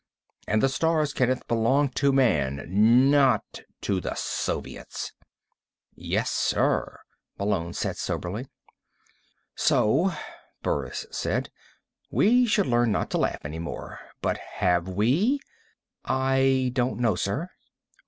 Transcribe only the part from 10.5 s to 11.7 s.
Burris said,